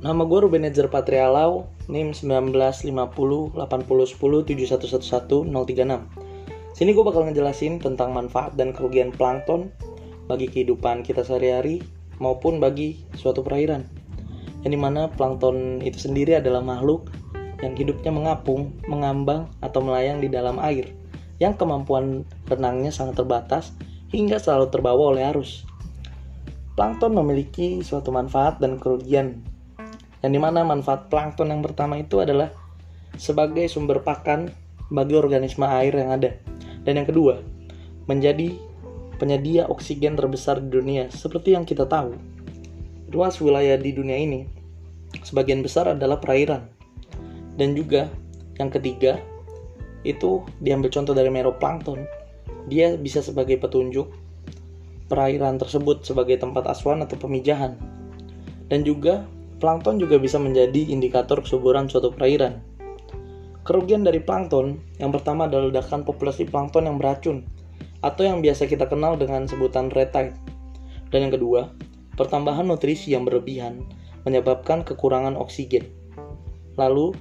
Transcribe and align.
Nama 0.00 0.24
gue 0.24 0.48
Ruben 0.48 0.64
Edzer 0.64 0.88
Patrialau, 0.88 1.68
NIM 1.92 2.16
1950 2.16 3.52
8010 3.52 4.48
7111 4.48 5.44
036. 5.52 6.72
Sini 6.72 6.96
gue 6.96 7.04
bakal 7.04 7.28
ngejelasin 7.28 7.84
tentang 7.84 8.16
manfaat 8.16 8.56
dan 8.56 8.72
kerugian 8.72 9.12
plankton 9.12 9.68
bagi 10.24 10.48
kehidupan 10.48 11.04
kita 11.04 11.20
sehari-hari 11.20 11.84
maupun 12.16 12.64
bagi 12.64 13.04
suatu 13.12 13.44
perairan. 13.44 13.84
Yang 14.64 14.72
di 14.72 14.80
mana 14.80 15.12
plankton 15.12 15.84
itu 15.84 16.08
sendiri 16.08 16.40
adalah 16.40 16.64
makhluk 16.64 17.12
yang 17.60 17.76
hidupnya 17.76 18.08
mengapung, 18.08 18.72
mengambang, 18.88 19.52
atau 19.60 19.84
melayang 19.84 20.24
di 20.24 20.32
dalam 20.32 20.56
air, 20.64 20.96
yang 21.44 21.52
kemampuan 21.60 22.24
renangnya 22.48 22.88
sangat 22.88 23.20
terbatas 23.20 23.76
hingga 24.08 24.40
selalu 24.40 24.72
terbawa 24.72 25.12
oleh 25.12 25.28
arus. 25.28 25.68
Plankton 26.72 27.12
memiliki 27.12 27.84
suatu 27.84 28.08
manfaat 28.08 28.56
dan 28.64 28.80
kerugian 28.80 29.44
yang 30.20 30.32
di 30.36 30.40
mana 30.40 30.64
manfaat 30.64 31.08
plankton 31.08 31.48
yang 31.48 31.64
pertama 31.64 31.96
itu 31.96 32.20
adalah 32.20 32.52
sebagai 33.16 33.64
sumber 33.66 34.04
pakan 34.04 34.52
bagi 34.92 35.16
organisme 35.16 35.64
air 35.64 35.94
yang 35.96 36.12
ada. 36.12 36.36
Dan 36.84 37.00
yang 37.00 37.08
kedua, 37.08 37.40
menjadi 38.08 38.56
penyedia 39.20 39.68
oksigen 39.68 40.16
terbesar 40.16 40.60
di 40.60 40.68
dunia. 40.72 41.08
Seperti 41.12 41.52
yang 41.56 41.64
kita 41.64 41.84
tahu, 41.84 42.16
luas 43.12 43.36
wilayah 43.40 43.76
di 43.76 43.92
dunia 43.92 44.16
ini 44.16 44.44
sebagian 45.24 45.60
besar 45.60 45.92
adalah 45.92 46.20
perairan. 46.20 46.68
Dan 47.56 47.76
juga 47.76 48.08
yang 48.56 48.72
ketiga, 48.72 49.20
itu 50.04 50.44
diambil 50.64 50.88
contoh 50.88 51.12
dari 51.12 51.28
meroplankton. 51.28 52.04
Dia 52.68 52.96
bisa 52.96 53.20
sebagai 53.20 53.60
petunjuk 53.60 54.08
perairan 55.10 55.60
tersebut 55.60 56.06
sebagai 56.06 56.40
tempat 56.40 56.64
asuhan 56.70 57.04
atau 57.04 57.20
pemijahan. 57.20 57.76
Dan 58.70 58.86
juga 58.86 59.26
Plankton 59.60 60.00
juga 60.00 60.16
bisa 60.16 60.40
menjadi 60.40 60.88
indikator 60.88 61.44
kesuburan 61.44 61.84
suatu 61.84 62.08
perairan. 62.08 62.64
Kerugian 63.60 64.00
dari 64.00 64.18
plankton 64.24 64.80
yang 64.96 65.12
pertama 65.12 65.44
adalah 65.44 65.68
ledakan 65.68 66.00
populasi 66.00 66.48
plankton 66.48 66.88
yang 66.88 66.96
beracun 66.96 67.44
atau 68.00 68.24
yang 68.24 68.40
biasa 68.40 68.64
kita 68.64 68.88
kenal 68.88 69.20
dengan 69.20 69.44
sebutan 69.44 69.92
red 69.92 70.16
tide. 70.16 70.32
Dan 71.12 71.28
yang 71.28 71.32
kedua, 71.36 71.68
pertambahan 72.16 72.64
nutrisi 72.64 73.12
yang 73.12 73.28
berlebihan 73.28 73.84
menyebabkan 74.24 74.80
kekurangan 74.80 75.36
oksigen. 75.36 75.92
Lalu, 76.80 77.12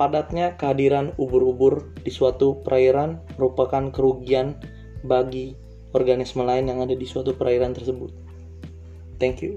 padatnya 0.00 0.56
kehadiran 0.56 1.12
ubur-ubur 1.20 1.92
di 2.00 2.08
suatu 2.08 2.64
perairan 2.64 3.20
merupakan 3.36 3.92
kerugian 3.92 4.56
bagi 5.04 5.52
organisme 5.92 6.40
lain 6.40 6.72
yang 6.72 6.80
ada 6.80 6.96
di 6.96 7.04
suatu 7.04 7.36
perairan 7.36 7.76
tersebut. 7.76 8.12
Thank 9.20 9.44
you. 9.44 9.56